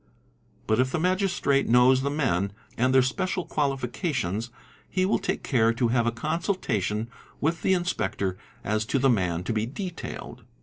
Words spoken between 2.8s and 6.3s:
their special quali fications, he will take care to have a